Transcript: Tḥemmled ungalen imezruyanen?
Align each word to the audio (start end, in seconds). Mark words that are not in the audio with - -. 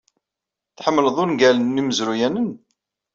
Tḥemmled 0.77 1.15
ungalen 1.23 1.79
imezruyanen? 1.81 2.49